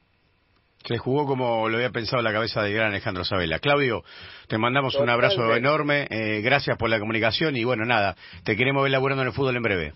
Se 0.87 0.97
jugó 0.97 1.25
como 1.25 1.67
lo 1.67 1.75
había 1.75 1.89
pensado 1.89 2.19
en 2.19 2.23
la 2.23 2.31
cabeza 2.31 2.61
de 2.61 2.71
gran 2.71 2.91
Alejandro 2.91 3.25
Sabela. 3.25 3.59
Claudio, 3.59 4.01
te 4.47 4.57
mandamos 4.57 4.95
un 4.95 5.09
abrazo 5.09 5.53
enorme, 5.53 6.07
eh, 6.09 6.39
gracias 6.39 6.77
por 6.77 6.89
la 6.89 6.99
comunicación 6.99 7.57
y 7.57 7.65
bueno, 7.65 7.83
nada, 7.83 8.15
te 8.45 8.55
queremos 8.55 8.83
ver 8.83 8.93
laburando 8.93 9.23
en 9.23 9.27
el 9.27 9.33
fútbol 9.33 9.57
en 9.57 9.63
breve. 9.63 9.93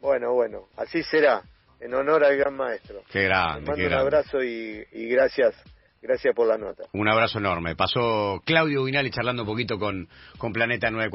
Bueno, 0.00 0.34
bueno, 0.34 0.68
así 0.76 1.02
será, 1.02 1.42
en 1.80 1.92
honor 1.94 2.22
al 2.22 2.36
gran 2.36 2.54
maestro. 2.54 3.02
Qué 3.10 3.24
grande. 3.24 3.62
Te 3.62 3.70
mando 3.72 3.86
un 3.88 3.92
abrazo 3.92 4.44
y, 4.44 4.86
y 4.92 5.08
gracias 5.08 5.52
Gracias 6.02 6.34
por 6.34 6.46
la 6.46 6.56
nota. 6.58 6.84
Un 6.92 7.08
abrazo 7.08 7.38
enorme. 7.38 7.74
Pasó 7.74 8.40
Claudio 8.44 8.84
Vinali 8.84 9.10
charlando 9.10 9.42
un 9.42 9.48
poquito 9.48 9.78
con, 9.78 10.08
con 10.38 10.52
Planeta 10.52 10.90
94. 10.90 11.10